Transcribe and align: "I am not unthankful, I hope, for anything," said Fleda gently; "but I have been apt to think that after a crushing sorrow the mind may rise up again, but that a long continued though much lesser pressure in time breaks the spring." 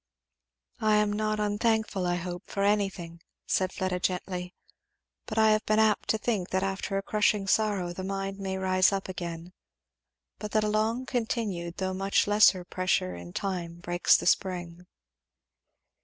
"I 0.79 0.95
am 0.95 1.13
not 1.13 1.39
unthankful, 1.39 2.07
I 2.07 2.15
hope, 2.15 2.41
for 2.47 2.63
anything," 2.63 3.21
said 3.45 3.71
Fleda 3.71 3.99
gently; 3.99 4.55
"but 5.27 5.37
I 5.37 5.51
have 5.51 5.63
been 5.67 5.77
apt 5.77 6.09
to 6.09 6.17
think 6.17 6.49
that 6.49 6.63
after 6.63 6.97
a 6.97 7.03
crushing 7.03 7.45
sorrow 7.45 7.93
the 7.93 8.03
mind 8.03 8.39
may 8.39 8.57
rise 8.57 8.91
up 8.91 9.07
again, 9.07 9.53
but 10.39 10.53
that 10.53 10.63
a 10.63 10.67
long 10.69 11.05
continued 11.05 11.77
though 11.77 11.93
much 11.93 12.25
lesser 12.25 12.63
pressure 12.65 13.13
in 13.15 13.31
time 13.31 13.75
breaks 13.79 14.17
the 14.17 14.25
spring." 14.25 14.87